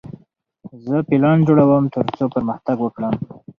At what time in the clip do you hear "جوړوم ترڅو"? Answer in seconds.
1.47-2.25